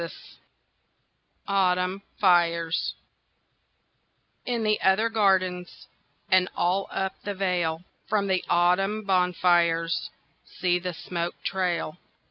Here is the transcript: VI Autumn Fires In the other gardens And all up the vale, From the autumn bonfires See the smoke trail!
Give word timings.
VI 0.01 0.09
Autumn 1.47 2.01
Fires 2.19 2.95
In 4.47 4.63
the 4.63 4.81
other 4.81 5.09
gardens 5.09 5.85
And 6.31 6.49
all 6.55 6.87
up 6.89 7.13
the 7.23 7.35
vale, 7.35 7.83
From 8.09 8.25
the 8.25 8.43
autumn 8.49 9.03
bonfires 9.03 10.09
See 10.43 10.79
the 10.79 10.95
smoke 10.95 11.35
trail! 11.43 11.97